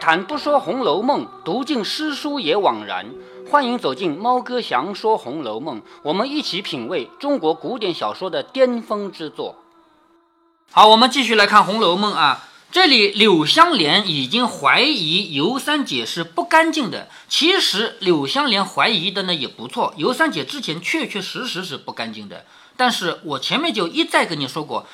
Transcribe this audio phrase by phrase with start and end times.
[0.00, 3.06] 谈不说《红楼梦》，读尽诗书也枉然。
[3.50, 9.56] 欢迎走进猫哥祥说《红楼梦》，我们一起品味中国古典小说的巅峰之作。
[10.70, 12.44] 好，我们继续来看《红楼梦》啊。
[12.70, 17.08] 这里柳湘莲已经怀疑尤三姐是不干净的。
[17.26, 22.44] 其实柳湘莲怀疑的呢也不错，尤三姐之前确确实实是不干净的。
[22.76, 24.86] 但是我前面就一再跟你说过，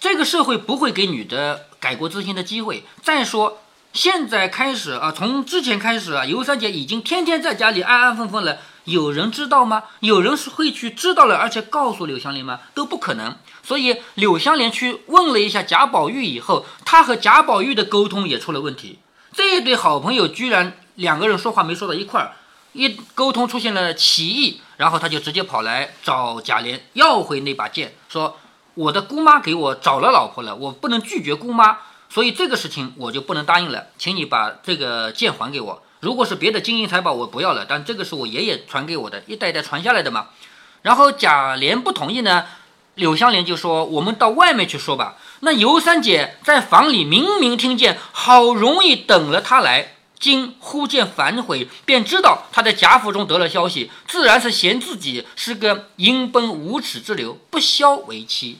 [0.00, 2.82] 这个社会不会给女的改过自新的机会。
[3.02, 3.58] 再说。
[3.98, 8.58] 现在开始啊，从之前开始啊，尤三姐已经天天在家里安安分分了。
[8.84, 9.82] 有人知道吗？
[9.98, 12.60] 有人是会去知道了，而且告诉柳湘莲吗？
[12.74, 13.34] 都不可能。
[13.64, 19.00] 所以柳湘莲去问了一下贾宝玉以后，他和贾宝玉的沟通也出了问题。
[19.32, 22.36] 这一对好朋友居然两个人说话没说到一块儿，
[22.74, 28.38] 一沟通出现了歧义，然后他就直接跑来找贾琏要回那把剑，说
[28.74, 31.78] 我的姑妈给我找了老婆了，我不能拒绝姑妈。
[32.10, 35.82] 所以这个事情我就不能答应了，请你把这个剑还给我。
[36.00, 37.66] 如果是别的金银财宝，我不要了。
[37.68, 40.28] 但这个是我爷爷传给我的，一代代传下来的嘛。
[40.82, 42.46] 然后贾琏不同意呢，
[42.94, 58.58] 柳湘莲就说：“我们到外面去说吧。”那尤三姐在房里明明听见，好容易等了他来，今忽见反悔，便知道他在贾府中得了消息，自然是嫌自己是个阴奔无耻之流，不肖为妻，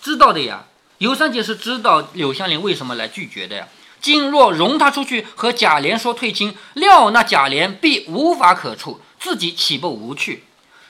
[0.00, 0.66] 知道的呀。
[1.02, 3.66] 尤三姐是知道柳湘莲为什么来拒绝的呀？
[4.00, 10.44] 今若容她出去和贾琏说退亲，料那贾琏必无法可处，自己岂不无趣？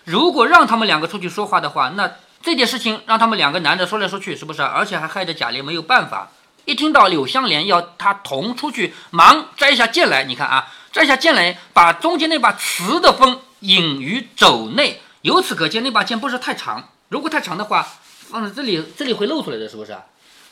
[0.05, 4.61] 如果让他们两个出去说话的话，那这件事情让他们两个男的说来说去，是不是？
[4.61, 6.29] 而且还害得贾琏没有办法。
[6.67, 10.25] 一听到柳湘莲要他同出去，忙摘下剑来。
[10.25, 15.01] 你看啊，摘下剑来，把中间那把瓷的锋隐于肘内。
[15.23, 16.91] 由此可见，那把剑不是太长。
[17.09, 17.87] 如果太长的话，
[18.33, 19.95] 放在这里，这里会露出来的是不是？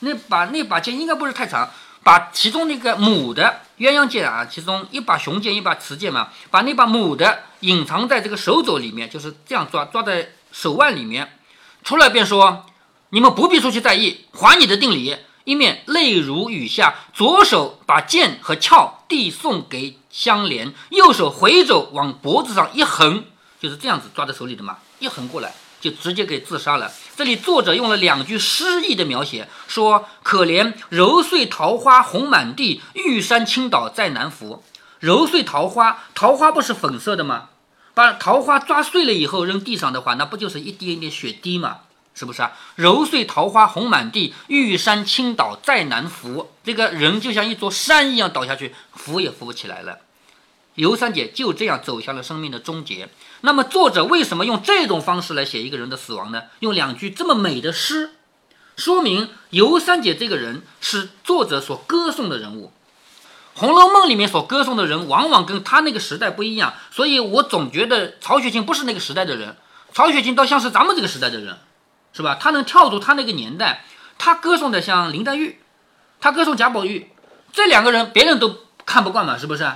[0.01, 1.71] 那把那把剑应该不是太长，
[2.05, 11.39] 把其中那个母的鸳鸯剑啊，其中一把雄剑，一把雌剑嘛，把那把母的隐藏在这个手肘里面，就是这样抓，抓在手腕里面，
[11.83, 12.67] 出来便说
[13.09, 23.25] ：“你们不必出去在意，还你的定礼。”一面泪如雨下，左手把剑和鞘递送给香莲，右手回肘往脖子上一横，
[23.59, 25.55] 就是这样子抓在手里的嘛，一横过来。
[25.81, 26.93] 就直接给自杀了。
[27.21, 34.65] 这里作者用了两句诗意的描写，说：“可怜揉碎桃花红满地，玉山倾倒再难扶。”
[35.01, 37.51] 揉碎桃花，桃花不是粉色的吗？
[37.93, 41.81] 把桃花抓碎了以后扔地上的话，那不就是一点点血滴吗？
[42.15, 42.53] 是不是啊？
[42.77, 46.51] 揉碎桃花红满地，玉山倾倒再难扶。
[46.65, 49.99] 这个人就像一座山一样倒下去，扶也扶不起来了。
[50.77, 53.11] 尤三姐就这样走向了生命的终结。
[53.43, 56.43] 那么，作者为什么用这种方式来写一个人的死亡呢？
[56.59, 58.11] 用两句这么美的诗，
[58.77, 62.73] 说明尤三姐这个人是作者所歌颂的人物。
[63.61, 66.75] 《红楼梦》里面所歌颂的人，往往跟他那个时代不一样。
[66.91, 69.57] 所以我总觉得曹雪芹不是那个时代的人，
[69.93, 71.59] 曹雪芹倒像是咱们这个时代的人，
[72.13, 72.39] 是吧？
[72.41, 73.85] 他能跳出他那个年代，
[74.19, 75.61] 他歌颂的像林黛玉，
[76.21, 77.11] 他歌颂贾宝玉，
[77.53, 79.71] 这两个人别人都看不惯嘛，是不是？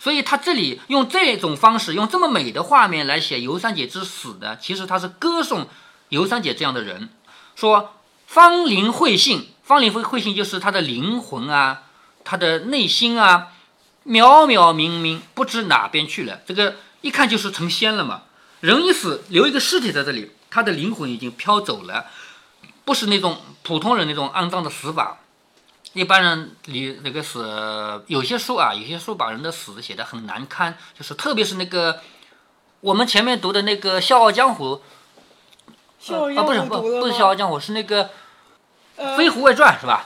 [0.00, 5.68] 所以他这里用这种方式，用这么美的画面来写尤三姐之死的，其实他是歌颂
[6.08, 7.08] 尤三姐这样的人，
[7.56, 7.94] 说
[8.26, 11.82] 芳龄慧性，芳龄慧慧性就是她的灵魂啊，
[12.24, 13.48] 她的内心啊，
[14.06, 16.40] 渺渺冥冥，不知哪边去了。
[16.46, 18.22] 这个一看就是成仙了嘛。
[18.60, 22.06] 人一死，留一个尸体在这里，他的灵魂已经飘走了，
[22.84, 25.18] 不是那种普通人那种肮脏的死法。
[25.94, 32.00] 一般人你那个死，有些书啊，有些书把人的死写的很难堪，就是特别是那个
[32.80, 34.82] 我们前面读的那个《笑傲江湖》，
[36.38, 38.10] 啊不是不不是《笑傲江湖》，是那个
[39.16, 40.04] 《飞狐外传》是吧？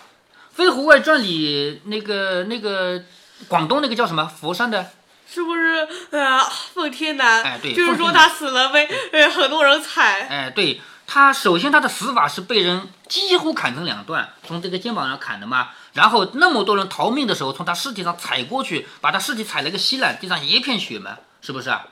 [0.56, 3.02] 《飞狐外传》里那个那个
[3.48, 4.90] 广东那个叫什么佛山的，
[5.28, 6.40] 是不是啊？
[6.72, 7.42] 奉天南？
[7.42, 10.28] 哎对，就是说他死了被呃很多人踩。
[10.28, 10.80] 哎对。
[11.14, 15.68] 他首先他的死法是被人几乎砍成两段，从这个肩膀上砍的嘛。
[15.92, 21.84] 然后那么多人逃命的时候，从他尸体上踩过去，把他尸体踩了个稀烂，地上一片血嘛，是不是啊？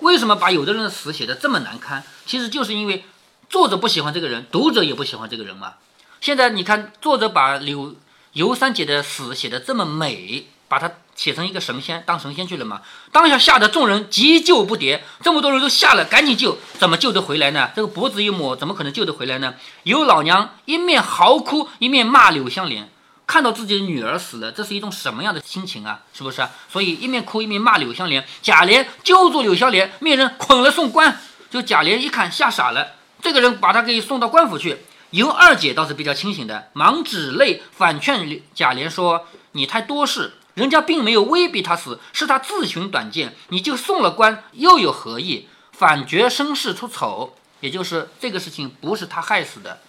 [0.00, 2.04] 为什么把有的人的死写的这么难堪？
[2.26, 3.06] 其实就是因为
[3.48, 5.76] 作者不喜欢这个人，读者也不喜欢这个人嘛。
[6.20, 7.96] 现在你看，作者把柳
[8.34, 10.48] 尤三姐的死写的这么美。
[10.68, 12.82] 把他写成一个神仙，当神仙去了嘛？
[13.12, 17.70] 当下吓得众人急救不迭，这么多人都吓了，赶紧救，怎么救得回来呢？
[17.74, 19.54] 这个脖子一抹，怎么可能救得回来呢？
[19.84, 22.90] 有老娘一面嚎哭，一面骂柳湘莲，
[23.26, 26.00] 看到自己的女儿死了，这是一种什么样的心情啊？
[26.12, 26.46] 是不是？
[26.70, 28.26] 所以一面哭一面骂柳湘莲。
[28.42, 31.20] 贾琏揪住柳湘莲，命人捆了送官。
[31.48, 34.78] 就贾琏一看吓傻了，这个人把他给送到官府去。
[35.10, 43.36] 尤二姐倒是比较清醒的，忙止泪反劝贾琏说：“你太多事。”人家并没有威逼他死，是他自寻短见。
[43.50, 45.48] 你就送了官，又有何意？
[45.70, 49.80] 反觉身世出丑，也就是这个事情不是他害死的，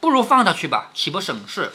[0.00, 1.70] 不如放他去吧，岂不省事？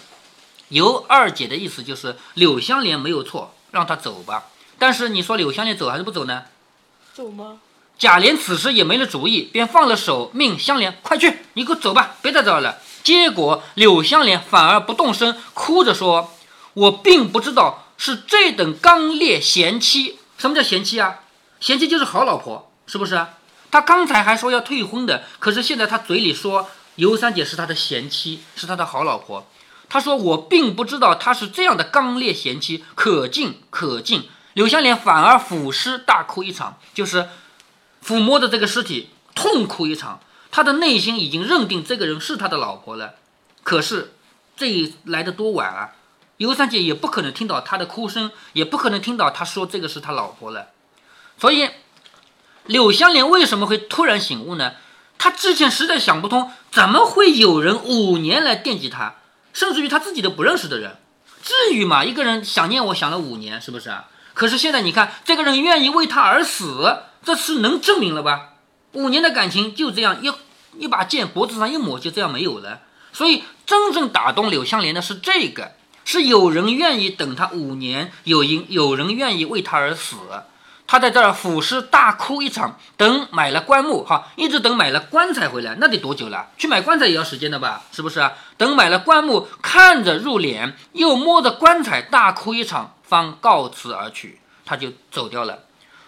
[0.67, 4.47] 尤二姐的意思就是柳香莲没有错，让他走吧。
[4.77, 6.43] 但是你说柳香莲走还是不走呢？
[7.13, 7.59] 走吗？
[7.97, 12.79] 贾琏此时也没了主意，便放了手，命香莲快去，你给我走吧，别在这儿了。
[13.03, 16.33] 结果柳香莲反而不动声，哭着说
[16.73, 20.19] ：“我并不知道是这等刚烈贤妻。
[20.37, 21.21] 什么叫贤妻啊？
[21.59, 23.25] 贤妻就是好老婆，是不是？
[23.71, 29.47] 他刚才还说要退婚的，可是现在他嘴里说尤三姐是他的贤妻，是他的好老婆。
[29.89, 34.25] 他说我并不知道他是这样的刚烈贤妻，可敬可敬。
[34.53, 37.29] 柳香莲反而抚尸大哭一场，就是
[38.05, 40.19] 抚摸着这个尸体痛哭一场。
[40.51, 43.15] 他的内心已经认定这个人是他的老婆了，
[43.63, 44.13] 可是
[44.55, 45.91] 这来的多晚啊！
[46.43, 50.71] 尤三姐也不可能听到他的哭声，也不可能听到他说这个是他老婆了。
[51.37, 51.69] 所以
[52.65, 54.73] 柳香莲为什么会突然醒悟呢？
[55.17, 59.15] 他之前实在想不通，怎么会有人五年来惦记他，
[59.53, 60.97] 甚至于他自己都不认识的人，
[61.41, 62.03] 至于吗？
[62.03, 64.09] 一个人想念我想了五年，是不是啊？
[64.33, 68.55] 可是现在你看，这个人愿意为她而死，这是能证明了吧？
[68.91, 70.29] 五年的感情就这样一
[70.77, 72.81] 一把剑脖子上一抹，就这样没有了。
[73.13, 75.71] 所以真正打动柳香莲的是这个，
[76.05, 80.15] 是有人愿意等他五年，有因有人愿意为他而死。
[80.85, 86.49] 他在这儿俯尸大哭一场，等买了棺木，哈，一直等买了棺材回来，那得多久了？
[86.57, 87.83] 去买棺材也要时间的吧？
[87.91, 88.33] 是不是啊？
[88.57, 95.59] 等买了棺木，看着入殓，又摸着棺材大哭一场，方告辞而去，他就走掉了。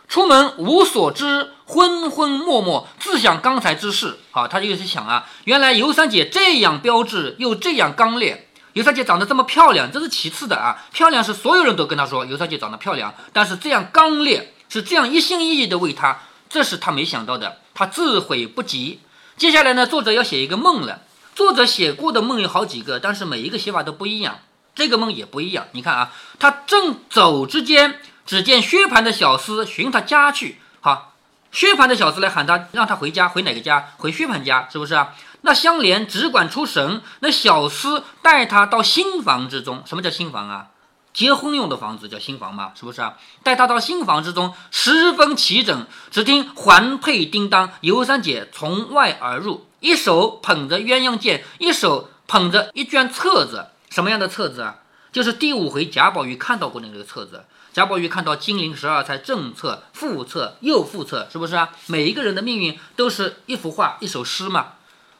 [0.08, 4.20] 出门无所知，昏昏默默，自想刚才之事。
[4.30, 8.45] 好，他就是想啊，原来尤三姐这样标致，又这样刚烈。
[8.76, 16.20] 尤三姐长得这么漂亮，这是其次的啊，漂亮是所有人都跟她说尤三姐长得漂亮，但是这样刚烈，是这样一心一意的为他，
[16.50, 19.00] 这是他没想到的，他自悔不及。
[19.38, 21.02] 接下来呢，作者要写一个梦了。
[21.34, 24.40] 作者写过的梦有好几个，但是每一个写法都不一样，
[24.76, 25.68] 这个梦也不一样。
[25.72, 28.00] 你看啊，他正走之间。
[28.26, 31.14] 只见薛蟠的小厮寻他家去，好，
[31.52, 33.92] 薛蟠的小厮来喊他，让他回家，回哪个家？
[33.98, 35.14] 回薛蟠家，是不是啊？
[35.46, 39.84] 那香莲只管出神，那小厮带他到新房之中。
[39.86, 40.70] 什么叫新房啊？
[41.14, 43.14] 结婚用的房子叫新房嘛，是不是啊？
[43.44, 45.86] 带他到新房之中，十分齐整。
[46.10, 53.68] 只听环佩叮当，尤三姐从外而入，一手捧着鸳鸯剑，一手捧着一卷册子。
[53.92, 54.78] 什么样的册子啊？
[55.12, 57.46] 就是第五回贾宝玉看到过的那个册子。
[57.72, 61.70] 贾宝玉看到金陵十二钗正册、副册又副册，是不是啊？
[61.86, 64.74] 每一个人的命运都是一幅画、一首诗嘛。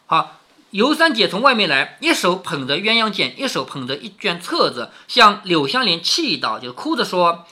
[0.08, 7.48] 好，尤三姐从外面来，一手捧着鸳鸯剑，一手捧着一卷册子，向柳湘莲气道，就哭着说：“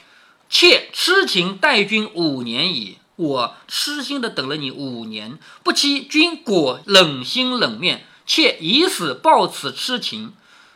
[0.52, 10.34] 妾痴情待君五年矣，我痴心的等了你五年，不期君果冷心冷面，妾以死报此痴情。”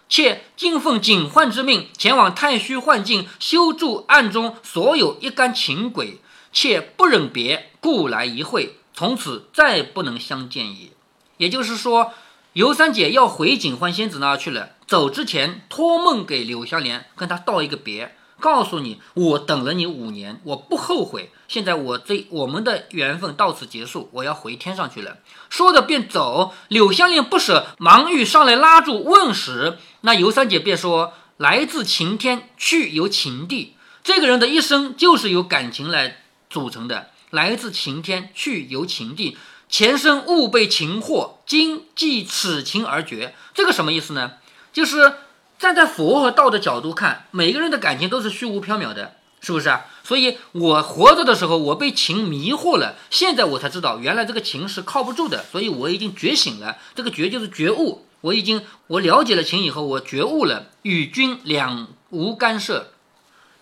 [0.10, 6.22] 妾今奉警幻之命，前往太虚幻境修筑暗中所有一干情鬼。
[6.52, 10.92] 妾不忍别，故来一会，从此再不能相见矣。
[11.38, 12.14] 也就是说，
[12.54, 14.72] 尤三姐要回警幻仙子那去了。
[14.86, 18.16] 走之前托梦给柳香莲，跟他道一个别。
[18.40, 21.32] 告诉你，我等了你五年，我不后悔。
[21.48, 25.18] 现在我这我们的缘分到此结束，我要回天上去了。
[25.50, 26.54] 说着便走。
[26.68, 33.76] 柳香莲不舍，忙欲上来拉住问时，那尤三姐便说：“来自晴天，去由晴地。
[34.04, 36.18] 这个人的一生就是由感情来
[36.48, 37.10] 组成的。
[37.32, 39.36] 来自晴天，去由晴地。
[39.70, 43.34] 前生误被情惑，今即此情而绝。
[43.54, 44.34] 这个什么意思呢？
[44.74, 45.14] 就是。”
[45.58, 49.88] 站在佛和道的角度看，每个人的感情都是虚无缥缈的，是不是啊？
[50.04, 56.78] 所以我活着的时候，我被情迷惑了，现在我才知道，原来这个情是靠不住的，所以我已经觉醒了。
[56.94, 62.92] 这个觉就是觉悟，我已经我了解了情以后，我觉悟了，与君两无干涉。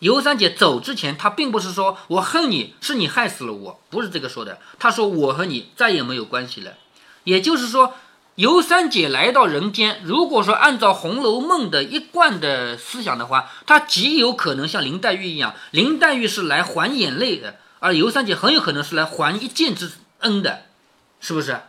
[0.05, 4.59] 尤三姐走之前，她并不是说我恨你，是你害死了我，不是这个说的。
[4.77, 6.73] 她说我和你再也没有关系了，
[7.23, 7.93] 也就是说。
[8.35, 20.65] 尤三姐来到人间，如果说按照《红楼梦》的一贯的思想的话，她极有可能像林黛玉一样，林黛玉是来还眼泪的，而尤三姐很有可能是来还一剑之恩的，
[21.21, 21.61] 是不是？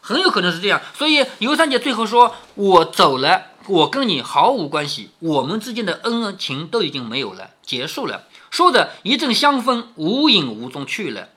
[0.00, 0.80] 很有可能是这样。
[0.92, 11.28] 所以尤三姐最后说：“我走了，我跟你毫无关系，我们之间的恩情都已经没有了，结束了。”说着一阵香风无影无踪去了。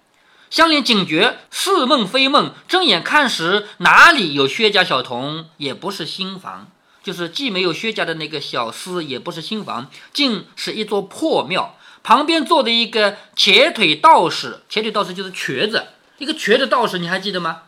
[0.49, 5.45] 香莲警觉似梦非梦，睁眼看时，哪里有薛家小童？
[5.57, 6.71] 也不是新房。
[7.03, 11.75] 就是既没有薛家的那个小厮，也不是新房，竟是一座破庙。
[12.03, 17.63] 旁边坐的一个瘸腿道士，瘸腿道士就是瘸子，一个瘸子道士，你还记得吗？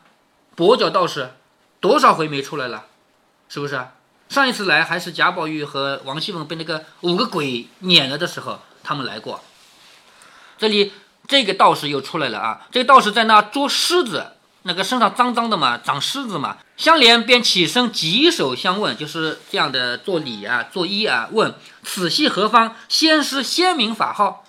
[0.55, 1.31] 跛脚道士，
[1.79, 2.85] 多少回没出来了，
[3.49, 3.79] 是不是？
[4.33, 9.43] 上一次来还是贾宝玉和王熙凤被那个五个鬼撵了的时候，他们来过。
[10.57, 10.91] 这里
[11.27, 12.61] 这个道士又出来了啊！
[12.71, 14.31] 这个道士在那捉狮子，
[14.63, 16.57] 那个身上脏脏的嘛，长虱子嘛。
[16.77, 22.75] 香莲便起身稽首相问，就是这样的做礼啊，作揖啊，问此系何方？
[22.89, 24.43] 先师先名法号？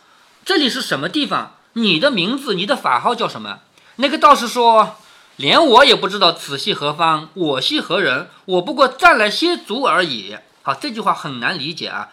[0.47, 1.57] 这里是什么地方？
[1.75, 3.59] 你的名字，你的法号叫什么？
[3.97, 4.97] 那个道士说。
[5.37, 8.29] 连我也不知道此系何方，我系何人？
[8.45, 10.37] 我不过暂来歇足而已。
[10.63, 12.11] 好，这句话很难理解啊。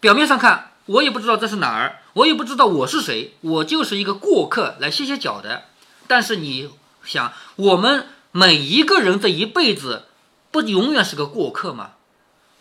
[0.00, 5.64] 表面上看，我也不知道这是哪儿，我也不知道我是谁，我就是一个过客来歇歇脚的。
[6.06, 6.70] 但是你
[7.04, 10.04] 想，我们每一个人这一辈子，
[10.50, 11.90] 不永远是个过客吗？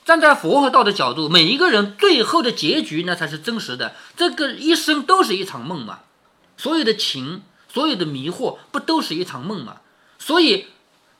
[0.04, 3.96] 站在佛和道的角度，每一个人最后的结局，那才是真实的。
[4.18, 6.00] 这个一生都是一场梦嘛。
[6.58, 7.42] 所有的情，
[7.72, 9.78] 所有的迷惑，不都是一场梦吗？
[10.26, 10.68] 所以，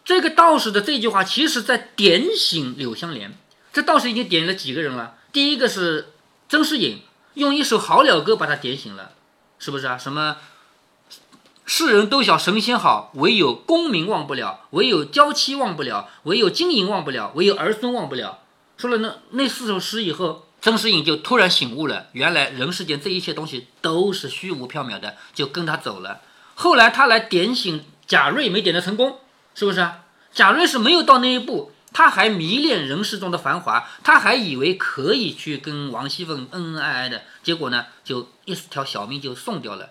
[0.06, 3.38] 这个道士的这句话，其实在点醒柳湘莲。
[3.74, 5.16] 这道士已经点了几个人了？
[5.34, 6.14] 第一个是
[6.48, 7.02] 曾士隐，
[7.34, 9.12] 用一首好了歌把他点醒了，
[9.60, 9.98] 是不是啊？
[9.98, 10.38] 什么
[11.66, 18.40] 世人都晓神仙好，唯有功名忘不了，唯有娇妻忘不了，唯有金银忘不了，唯有儿孙忘不了。
[18.78, 26.22] 说了那那四首诗以后，曾士隐就突然醒悟了，原来人世间这一切东西都是虚无缥缈的，就跟他走了。
[26.56, 27.84] 后来他来点醒。
[28.08, 29.20] 贾瑞没点的成功，
[29.56, 30.00] 是不是啊？
[30.32, 39.90] 贾瑞是没有到那一步，他还迷恋人世中的繁华，他还以为可以去跟王熙凤恩恩爱爱的，结果呢，就一条小命就送掉了。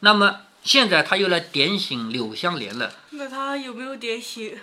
[0.00, 4.56] 那么现在他又来点醒柳湘莲了，那他有没有点醒？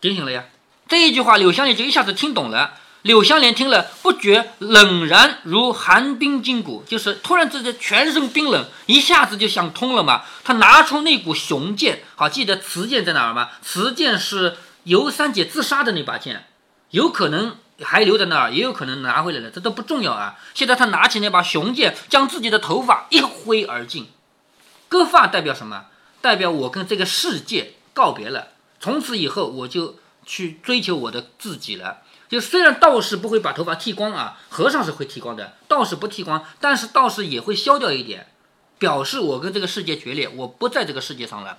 [0.00, 0.46] 点醒了呀，
[0.88, 2.80] 这一句话柳湘莲就一下子听懂了。
[3.06, 10.24] 柳湘莲听了，不觉冷然如寒冰筋骨，就是突然之间全身冰冷，一下子就想通了嘛。
[10.42, 13.50] 他拿出那股雄剑，好，记得雌剑在哪儿吗？
[13.62, 16.46] 雌剑是尤三姐自杀的那把剑，
[16.90, 20.34] 有可能还留在那儿，也有可能拿回来了，这都不重要啊。
[20.52, 24.08] 现在他拿起那把雄剑，将自己的头发一挥而尽，
[24.88, 25.84] 割发代表什么？
[26.20, 28.48] 代表我跟这个世界告别了，
[28.80, 29.94] 从此以后我就
[30.24, 31.98] 去追求我的自己了。
[32.28, 38.26] 就虽然道士不会把头发剃光啊，和尚是会剃光的，道士不剃光，但是道士也会消掉一点，
[38.78, 41.58] 表示我跟这个世界决裂，我不在这个世界上了。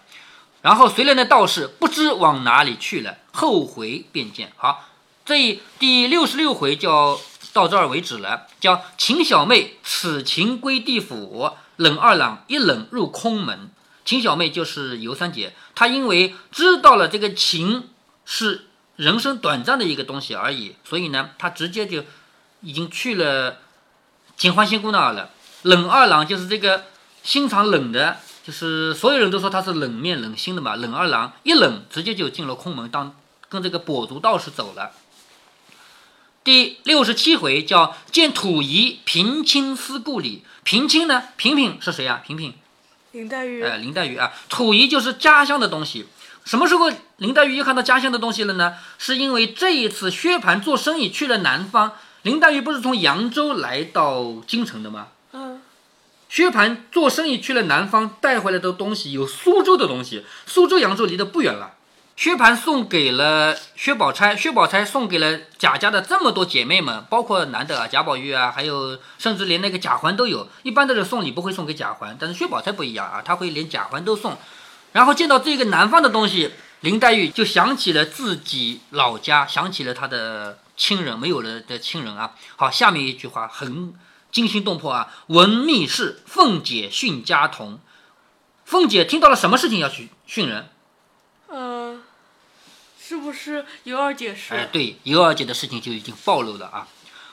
[0.61, 4.51] 然后随来的道士不知往哪里去了，后回便见。
[4.57, 4.89] 好，
[5.25, 7.17] 这第六十六回叫
[7.53, 13.69] 到这儿为止了，叫秦小妹此情归地府，冷二郎一冷入空门。
[14.03, 17.87] 秦小妹就是尤三姐，她因为知道了这个情
[18.25, 18.65] 是。
[18.97, 22.03] 人生短暂的一个东西而已，所以呢，他直接就
[22.61, 23.59] 已经去了
[24.35, 25.29] 警欢仙姑那儿了。
[25.61, 26.85] 冷二郎就是这个
[27.23, 30.75] 心肠冷的，就是所有人都说他是冷面冷心的嘛。
[30.75, 33.15] 冷二郎一冷，直接就进了空门，当
[33.49, 34.91] 跟这个跛足道士走了。
[36.43, 42.23] 第六十七回叫见土仪平清思故里，平清呢，平平是谁啊？
[42.25, 42.53] 平平，
[43.11, 43.61] 林黛玉。
[43.61, 46.07] 哎，林黛玉啊，土仪就是家乡的东西。
[46.47, 48.75] 什么时候林黛玉又看到家乡的东西了呢？
[48.97, 55.07] 是因为这一次薛蟠做生意去了南方，林黛玉不是从扬州来到京城的吗？
[55.33, 55.61] 嗯，
[56.29, 61.73] 薛蟠做生意去了南方，带回来的东西有苏州的东西，苏州扬州离得不远了。
[62.15, 70.47] 薛蟠送给了薛宝钗，薛宝钗送给了贾家的这么多姐妹们，包括男的啊，贾宝玉啊，还有甚至连那个贾环都有。
[70.63, 74.37] 一般的人送礼不会送给贾环，但是薛宝钗不一样啊，她会连贾环都送。
[74.97, 82.33] 然后见到这个南方的东西，林黛玉就想起了自己老家，想起了她的亲人没有了的亲人啊。
[82.55, 83.93] 好，下面一句话很
[84.31, 85.13] 惊心动魄啊！
[85.27, 87.79] 闻密室，凤姐训家童。
[88.65, 90.67] 凤姐听到了什么事情要去训人？
[91.45, 92.01] 呃，
[92.99, 94.55] 是不是尤二姐是？
[94.55, 96.87] 哎，对，尤二姐的事情就已经暴露了啊。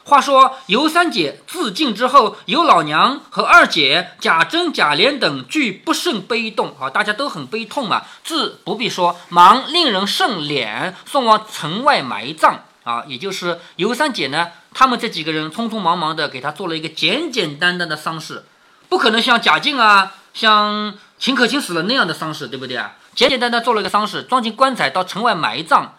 [0.06, 8.02] 话说尤三姐自尽之后，尤老娘和二姐贾珍、贾琏等俱不胜悲痛啊，大家都很悲痛嘛。
[8.22, 13.04] 自不必说，忙令人盛殓，送往城外埋葬啊。
[13.06, 18.44] 也就是尤三姐呢，他们这几个人匆匆忙忙的给她做了一个简简单单的丧事，
[18.90, 22.92] 不可能像贾静啊、像秦可卿死了那样的丧事，对不对啊？
[23.14, 25.94] 简简单单做了一个丧事，装进棺材到城外埋葬。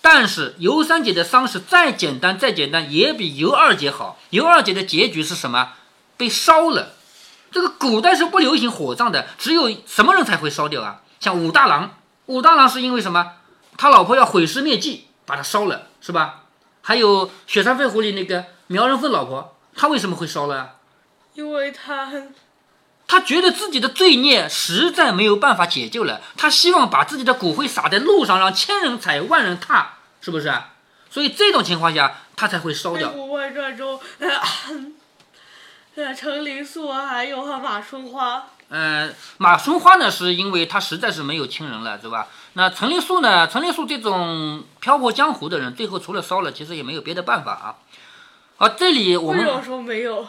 [0.00, 4.18] 但是尤三姐的丧事再简单再简单，也比尤二姐好。
[4.30, 5.74] 尤二姐的结局是什么？
[6.16, 6.92] 被烧了。
[7.50, 11.02] 这个古代是不流行火葬的，只有什么人才会烧掉啊？
[11.20, 13.32] 像武大郎，武大郎是因为什么？
[13.76, 16.44] 他老婆要毁尸灭迹，把他烧了，是吧？
[16.82, 20.70] 还有雪山飞狐里那个苗人凤老婆，她为什么会烧了呀？
[21.34, 22.12] 因为他
[23.08, 30.52] 他觉得自己的罪孽实在没有办法解救了，他希望把自己的骨灰撒在路上，让千人踩，万人踏，是不是？
[31.10, 33.08] 所以这种情况下，他才会烧《飞掉。
[33.08, 34.28] 狐外传》中，呃，
[35.96, 42.28] 呃，程灵素还有和马春花，呃，马春花呢，是因为他实在是没有亲人了，对吧？
[42.52, 43.48] 那陈灵素呢？
[43.48, 47.66] 陈灵素这种漂泊江湖的人，最后除了烧了，其实也没有别的办法啊。
[48.58, 50.28] 啊，这里我们为什么说没有？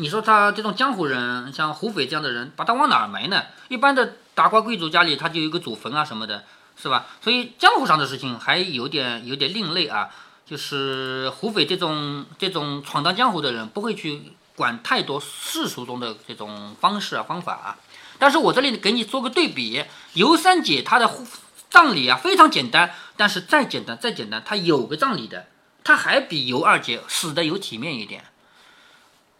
[0.00, 3.42] 你说他这种江湖人，像胡斐这样的人，把他往哪儿埋呢？
[3.68, 6.42] 一般的达官贵族家里他就有一个祖坟啊什么的，
[6.74, 7.04] 是吧？
[7.20, 10.08] 所以江湖上的事情还有点有点另类啊。
[10.46, 17.76] 就是胡斐这种这种闯荡江湖的人，不会去管太多世俗中的这种方式啊方法啊。
[18.18, 21.08] 但是我这里给你做个对比，尤三姐她的
[21.68, 25.46] 葬礼啊非常简单，但是再简单再简单，她有个葬礼的，
[25.84, 28.24] 她还比尤二姐死的有体面一点。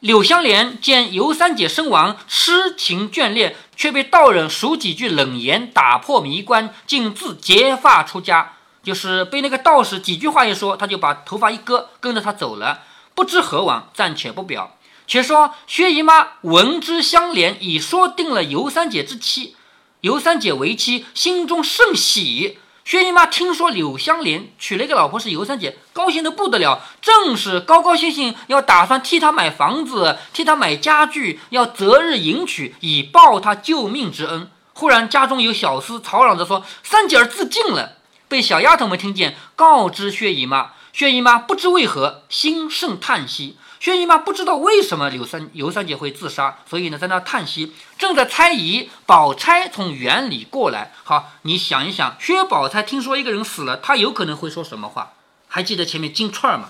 [0.01, 8.55] 柳香莲见尤三姐身亡，痴情眷恋，却被道人数几句冷言打破迷关，竟自结发出家。
[8.83, 14.79] 就是被那个道士几句话一说，他就把头发一割，跟着他走了，不知何往，暂且不表。
[15.07, 19.55] 且说薛姨妈闻之香莲，已说定了尤三姐之妻，
[20.01, 22.59] 尤三姐为妻，心中甚喜。
[22.91, 34.51] 薛姨妈听说柳香莲娶了一个老婆是尤三姐，高兴的不得了，正是高高兴兴要打算替她买房子，替她买家具，要择日迎娶，以报她救命之恩。
[34.73, 37.93] 忽然家中有小厮吵嚷着说：“三姐儿自尽了。”
[38.27, 40.73] 被小丫头们听见，告知薛姨妈。
[40.93, 43.57] 薛姨妈不知为何，心甚叹息。
[43.81, 48.91] 薛姨妈不知道为什么柳三尤三姐会自杀，所以呢，在那叹息，正在猜疑。
[49.07, 55.15] 宝钗从园里过来，好，你想一想，薛宝钗听说一个人死了，她有可能会说什么话？
[55.49, 56.69] 还记得前面金钏儿吗？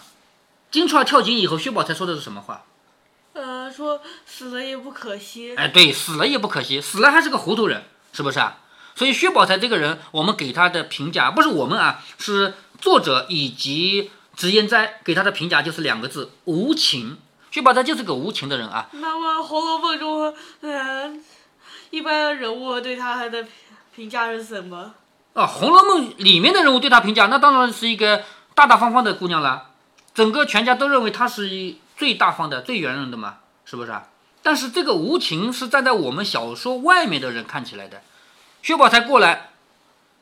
[0.71, 2.63] 金钏儿跳井以后，薛宝钗说的是什么话？
[3.33, 5.57] 呃，说死了也不可惜。
[5.57, 7.83] 哎，对，死了也不可惜，死了还是个糊涂人，
[8.13, 8.59] 是不是啊？
[8.95, 17.19] 所以薛宝钗这个人，我们给他的评价不是我们啊，是作者以及脂砚斋给他的评价就是两个字：无情。
[17.51, 18.89] 薛宝钗就是个无情的人啊。
[18.93, 21.23] 那么《红楼梦》中，嗯、
[21.91, 23.45] 一般人物对他的
[23.95, 24.95] 评价是什么？
[25.35, 28.25] 啊，《红楼梦》里面的人物对她评价，那当然是一个
[28.55, 29.73] 大大方方的姑娘了。
[30.15, 34.09] 整个全家都认为她是一最大方的、最圆润的嘛，是不是啊？
[34.43, 38.01] 但是这个无情是站在我们小说外面的人看起来的。
[38.63, 39.50] 薛宝钗过来，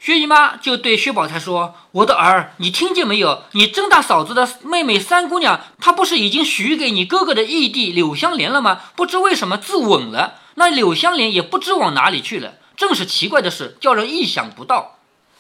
[0.00, 3.42] 薛姨妈就对薛宝钗说：“我的儿，你听见没有？
[3.52, 8.80] 你甄大嫂子的妹妹三姑娘，她不是已经许给你哥哥的义弟柳香莲了吗？
[8.94, 10.34] 不知为什么自刎了。
[10.54, 12.54] 那柳香莲也不知往哪里去了。
[12.76, 14.98] 正是奇怪的事，叫人意想不到。”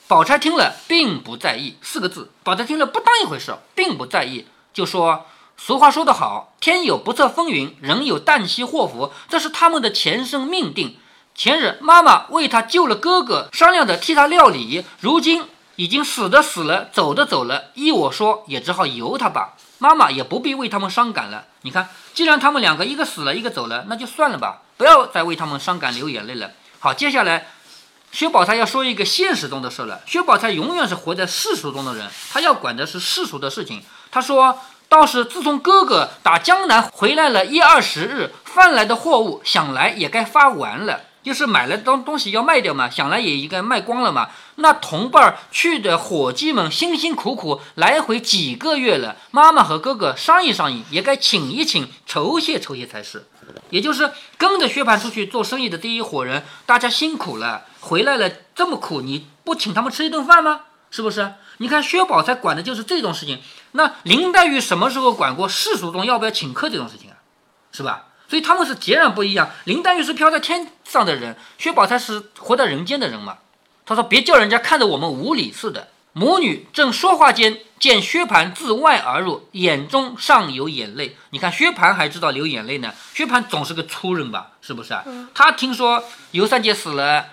[0.08, 2.32] 宝钗听了，并不在意四个字。
[2.42, 10.96] 宝钗听了不当一回事，并不在意，就说：“俗话说得好，天有不测风云，人有旦夕祸福，这是他们的前生命定。
[11.38, 15.44] 前日妈妈为他救了哥哥，商量着替他料理，如今
[15.76, 19.54] 已经死的死了，走的走了，依我说，也只好由他吧。
[19.78, 21.44] 妈妈也不必为他们伤感了。
[21.60, 26.50] 你看，既然他们两个一个死了，一个走了，那就算了吧，不要再为他们伤感流眼泪了。
[26.80, 27.46] 好，接下来。
[28.10, 30.00] 薛宝钗要说一个现实中的事了。
[30.06, 33.84] 薛宝钗永远是活在世俗中的人，她要管的是世俗的事情。
[34.10, 44.30] 她说：“倒是自从哥哥打江南回来了一二十日，贩来的货物想来也该发完了，就是买了东东西要卖掉嘛，想来也应该卖光了嘛。
[44.54, 53.26] 那同伴儿去的伙计们辛辛苦苦来回几个月了，妈妈和哥哥商议商议，也该请一请，酬谢酬谢才是。
[53.68, 60.62] 也就是跟着薛蟠出去做生意的第一伙人，大家辛苦了。”回来了这么苦，你不请他们吃一顿饭吗？
[60.90, 61.34] 是不是？
[61.58, 63.42] 你看薛宝钗管的就是这种事情。
[63.72, 67.20] 那林黛玉什么时候管过世俗中要不要请客这种事情啊？
[67.70, 68.06] 是吧？
[68.28, 69.50] 所以他们是截然不一样。
[69.64, 73.38] 林黛玉是飘在天上的人，薛宝钗是活在人间的人嘛。
[73.86, 81.16] 他说：“别叫人家看着我们无礼似的。”母女正说话间，见薛蟠自外而入，眼中尚有眼泪。
[81.30, 82.92] 你看薛蟠还知道流眼泪呢。
[83.14, 84.48] 薛蟠总是个粗人吧？
[84.60, 85.04] 是不是啊？
[85.32, 87.26] 他听说尤三姐死了。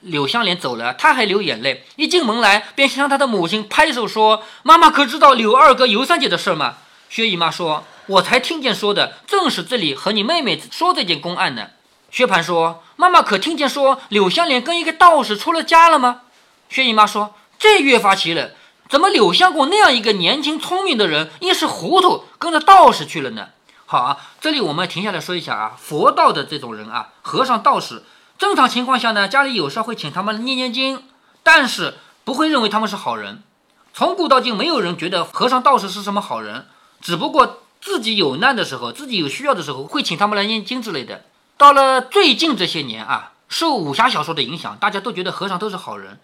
[0.00, 1.84] 柳湘莲走了，他还流眼泪。
[1.94, 6.74] 一进门来，便向他的母亲拍手说：“妈妈可知道柳二哥、尤三姐的事吗？”
[7.08, 11.68] 薛姨妈说：“我才听见说的，正是这里和你妹妹说这件公案呢。”
[12.10, 16.22] 薛蟠说：“妈妈可听见说柳香莲跟一个道士出了家了吗？”
[16.68, 18.50] 薛姨妈说：“这越发奇了，
[18.88, 23.48] 怎么柳相公那样一个年轻聪明的人，一时糊涂跟着道士去了呢？”
[23.86, 28.02] 好啊，这里我们停下来说一下啊，佛道的这种人啊，和尚、道士。
[28.38, 31.04] 正常情况下呢，家里有事会请他们念念经，
[31.42, 33.42] 但是不会认为他们是好人。
[33.94, 36.66] 从古到今，没有人觉得和尚道士是什么好人，
[37.00, 41.24] 只不过自己有难的时候，自己有需要的时候，会请他们来念经之类的。
[41.58, 46.20] 到了最近这些年啊，受武侠小说的影响，大家都觉得和尚都是好人。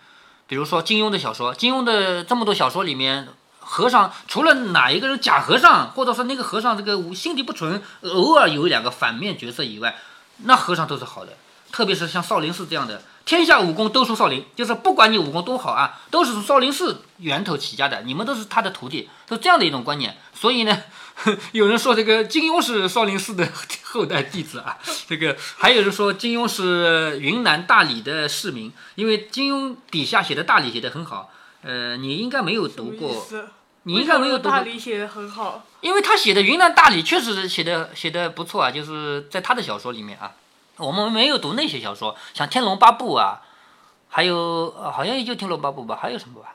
[0.47, 9.97] 比如说金庸的小说，金庸的这么多小说里面，和尚除了哪一个人假和尚，或者说那个和尚这个心地不纯，偶尔有两个反面角色以外，
[10.45, 11.33] 那和尚都是好的。
[11.71, 20.17] 特别是像少林寺这样的，天下武功都出少林，就是不管你武功多好啊，都是从少林寺源头起家的，你们都是他的徒弟，是这样的一种观念。
[20.33, 20.79] 所以呢，
[21.53, 23.47] 有人说这个金庸是少林寺的
[23.83, 24.79] 后代弟子啊，
[25.09, 31.31] 这个还有人说金庸是云南大理的市民，因为金庸底下写的大理写的很好。
[31.63, 33.27] 呃，你应该没有读过，
[33.83, 40.33] 你应该没有读过大理写的很好，因为他写的云南大理确实写的写的不错啊，就是在他的小说里面啊。
[40.77, 43.43] 我们没有读那些小说，像《天龙八部》啊，
[44.09, 46.55] 还有好像也就《天龙八部》吧，还有什么吧？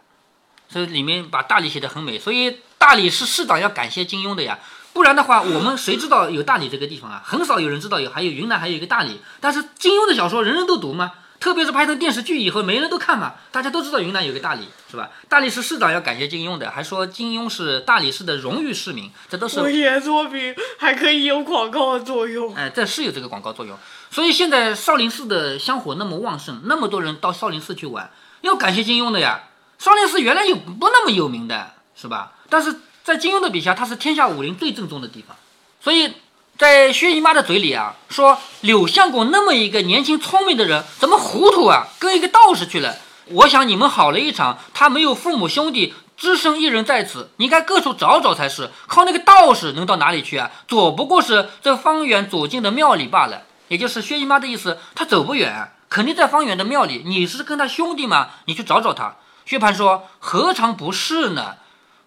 [0.70, 4.60] 所以里面把大理写得很美，所以大理是市长要感谢金庸的呀，
[4.92, 7.22] 不然的话，我们谁知道有大理这个地方啊？
[7.26, 11.14] 很少有人知道有，还有云南还有一个大理，但是金庸的小说人人都读吗？
[11.40, 15.10] 特别是拍成电视剧以后，没人都看嘛，大家都知道云南有个大理，是吧？
[15.28, 22.56] 大理市市长要感谢金庸的，还说金庸是大理市的荣誉市民，这都是文学作品还可以有广告作用。
[22.56, 23.78] 哎，这是有这个广告作用。
[24.10, 29.44] 所以现在少林寺的香火那么旺盛，那么多人到少林寺去玩，要感谢金庸的呀。
[29.84, 32.32] 少林寺原来有不那么有名的，是吧？
[32.48, 35.36] 但是在金庸的笔下，它是天下武林最正宗的地方，
[35.82, 36.14] 所以。
[36.56, 42.96] 在薛姨妈的嘴里啊，说柳相公那么一个年轻聪明的人，怎么糊涂啊，跟一个道士去了？
[43.26, 48.70] 我想你们好了一场，他没有父母兄弟，只身一人在此，你应该各处找找才是。
[48.86, 50.52] 靠那个道士能到哪里去啊？
[50.68, 53.42] 左不过是这方圆左近的庙里罢了。
[53.70, 57.02] 也就是薛姨妈的意思，他走不远，肯定在方圆的庙里。
[57.04, 58.30] 你是跟他兄弟吗？
[58.46, 59.16] 你去找找他。
[59.46, 61.56] 薛蟠说：何尝不是呢？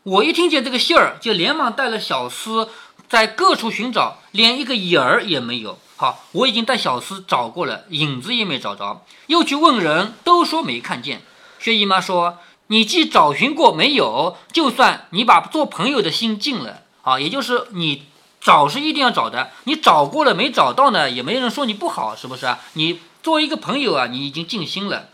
[0.02, 2.68] 我一听见这个信儿，就连忙带了小厮。
[3.08, 5.78] 在各处寻找，连一个影儿也没有。
[5.96, 9.04] 好，我已经带小厮找过了，影子也没找着。
[9.28, 11.22] 又去问人，都说没看见。
[11.58, 16.82] 薛姨妈说：“你既找寻过没有，就算你把做朋友的心尽了。
[17.02, 18.06] 啊，也就是你
[18.40, 19.50] 找是一定要找的。
[19.64, 22.58] 你找过了没找到呢，也没人说你不好，是不是啊？
[22.72, 25.08] 你作为一个朋友啊，你已经尽心了。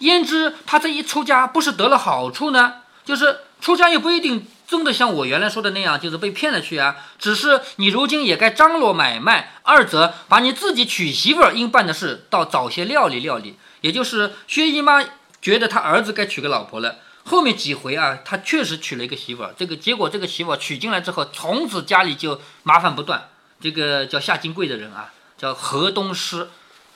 [0.00, 2.74] 焉知他这一出家，不是得了好处呢？
[3.04, 6.94] 就是出家也不一定。”真的像我原来说的那样，就是被骗了去啊！
[7.18, 13.56] 只是你如今也该张罗买卖，二则把你自己娶媳妇儿应办的事，倒早些料理料理。
[13.80, 15.04] 也就是薛姨妈
[15.42, 19.52] 觉得她儿子该娶个老婆了，后面几回啊，她确实娶了一个媳妇儿。
[19.58, 23.28] 这个结果，这个媳妇儿娶进来之后，从此家里就麻烦不断。
[23.60, 26.48] 这个叫夏金贵的人啊，叫河东狮，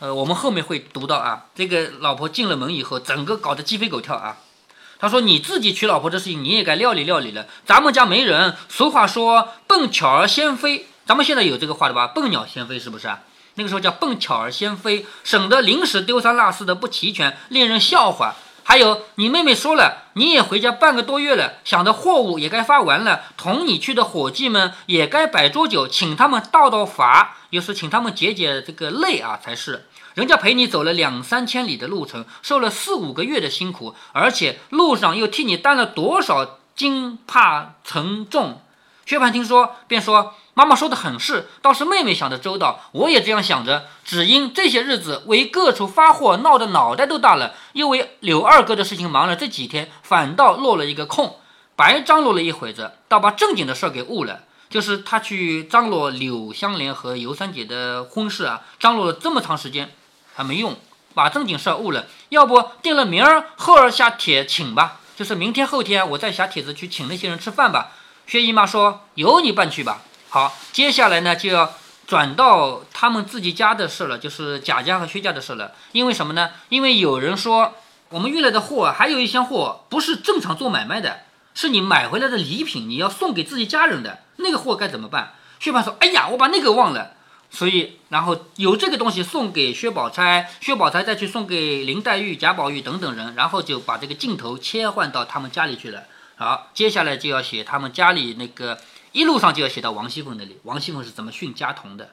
[0.05, 4.37] 呃，我们后面会读到啊，这个老婆进了门以后，整个搞得鸡飞狗跳啊。
[4.99, 7.47] 他说：“你自己娶老婆这事情，你也该料理料理了。
[7.65, 8.55] 咱们家没人。
[8.69, 13.21] 俗话说‘笨巧儿先飞’，咱们现在有这个话的吧？‘笨鸟先飞’是不是啊？
[13.55, 18.35] 那个时候叫‘笨巧儿先飞’，省得临时丢三落四的不齐全，令人笑话。
[18.63, 38.61] 还有，你妹妹说了，你也回家半个多月了，想着货物也该发完了，同你去的伙计们也该摆桌酒，请他们道道法，又是请他们解解这个累啊，才是。”人家陪你走了两三千里的路程，受了四五个月的辛苦，而且路上又替你担了多少惊怕沉重。
[39.05, 42.81] 薛蟠听说，便说：“妈妈说的很是，倒是妹妹想的周到。
[42.93, 51.39] 我也这样想着，只因这些日子为各处发货闹得脑袋都大了，又为柳二哥的事情忙了，这几天反倒落了一个空，
[51.77, 59.93] 白张罗了一会子，倒把正经的事儿给误了。”就是他去张罗柳香莲和尤三姐的婚事啊，张罗了这么长时间。
[60.35, 60.77] 还没用，
[61.15, 62.07] 把正经事儿误了。
[62.29, 67.93] 要不定了明儿后儿下帖请吧，就是明天后天我再下帖子去请那些人吃饭吧。
[68.27, 71.75] 薛姨妈说：“由你办去吧。”好，接下来呢就要
[72.07, 75.73] 转到他们自己家的事了，就是贾家和薛家的事了。
[75.93, 76.51] 因为什么呢？
[76.69, 77.75] 因为有人说
[78.09, 81.21] 我们运来的货还有一箱货不是正常做买卖的，
[81.55, 85.35] 是你买回来的礼品，你要送给自己家人的那个货该怎么办？
[85.61, 87.13] 薛蟠说：“哎呀，我把那个忘了。”
[87.55, 96.03] 所以，然后有这个东西送给薛宝钗，薛宝钗再去送给林黛玉、贾宝玉等等人，然后就把这个镜头切换到他们家里去了。
[96.35, 98.81] 好，接下来就要写他们家里那个
[99.13, 102.11] 一路上就要写到王熙凤那里，王熙凤是怎么训家童的。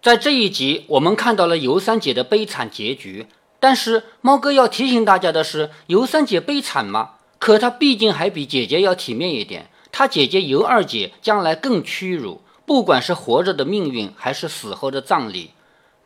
[0.00, 3.26] 在这一集，我们看到了尤三姐的悲惨结局。
[3.60, 7.12] 但是，猫哥要提醒大家的是，尤三姐悲惨吗？
[7.38, 12.42] 可她毕竟还比姐姐要体面一点，她姐姐尤二姐将来更屈辱。
[12.66, 15.50] 不管是活着的命运，还是死后的葬礼，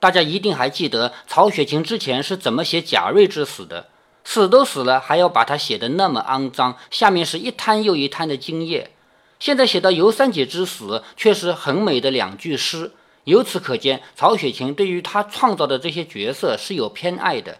[0.00, 3.88] 大家一定还记得曹雪芹之前是怎么写贾瑞之死的。
[4.24, 8.90] 死都死了，还要把它写得那么肮脏，下面是一滩又一滩的精液。
[9.38, 12.92] 现在写到尤三姐之死，却是很美的两句诗。
[13.24, 17.58] 由此可见，曹雪芹对于他创造的这些角色是有偏爱的。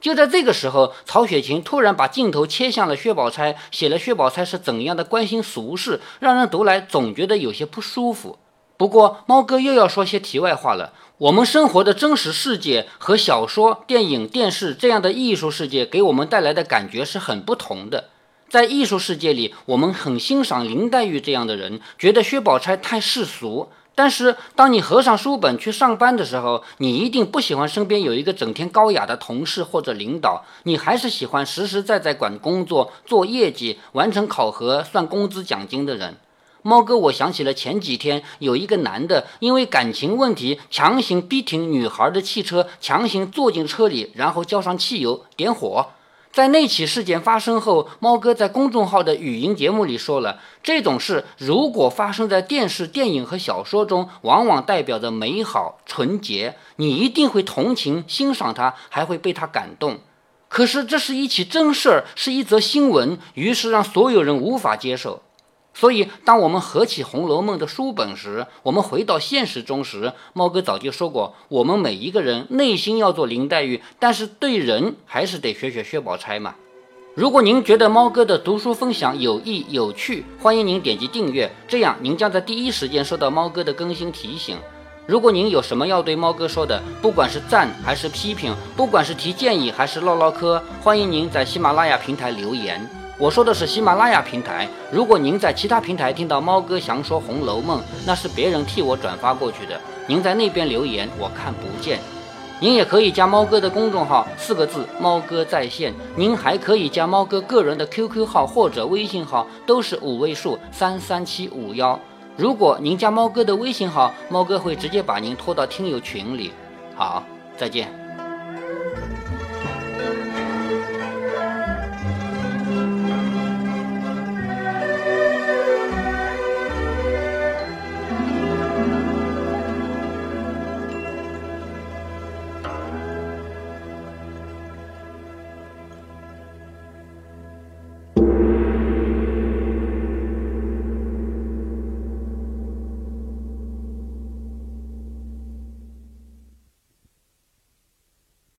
[0.00, 8.38] 就在这个时候，曹雪芹突然把镜头切向了薛宝钗，写了薛宝钗是怎样的关心俗事，让人读来总觉得有些不舒服。
[8.76, 10.92] 不过，猫哥又要说些题外话了。
[11.16, 18.10] 我们生活的真实世界和小说、电影、电视这样的艺术世界给我们带来的感觉是很不同的。
[18.50, 23.70] 在艺术世界里，我们很欣赏林黛玉这样的人，觉得薛宝钗太世俗。
[23.98, 36.18] 但是，当你合上书本去上班的时候，你一定不喜欢身边有一个整天高雅的同事或者领导，你还是喜欢实实在在管工作、做业绩、完成考核、算工资奖金的人。
[36.60, 45.86] 猫哥，我想起了前几天有一个男的因为感情问题强行逼停女孩的汽车，强行坐进车里，然后浇上汽油点火。
[46.36, 60.00] 在那起事件发生后，猫哥在公众号的语音节目里说了，这种事如果发生在电视、电影和小说中，往往代表着美好、纯洁，你一定会同情、欣赏他，还会被他感动。
[60.48, 65.22] 可是这是一起真事儿，是一则新闻，于是让所有人无法接受。
[65.78, 76.54] 所以，当我们合起《红楼梦》的书本时，我们回到现实中时，猫哥早就说过，我们每一个人内心要做林黛玉，但是对人还是得学学薛宝钗嘛。
[77.14, 84.56] 如果您觉得猫哥的读书分享有益有趣，欢迎您点击订阅，这样您将在第一时间收到猫哥的更新提醒。
[85.06, 92.80] 如果您有什么要对猫哥说的，不管是赞还是批评，不管是提建议还是唠唠嗑，欢迎您在喜马拉雅平台留言。
[93.18, 94.68] 我说的是喜马拉雅平台。
[94.90, 99.80] 如果您在其他平台听到猫哥详说《红楼梦》，那是别人替我转发过去的。
[100.06, 101.98] 您在那边留言，我看不见。
[102.60, 105.94] 您也可以加猫哥的公众号，四个字“猫哥在线”。
[106.14, 111.98] 您还可以加猫哥个人的 QQ 号或者微信号，都是五位数三三七五幺。
[112.36, 116.52] 如果您加猫哥的微信号，猫哥会直接把您拖到听友群里。
[116.94, 117.22] 好，
[117.56, 118.05] 再见。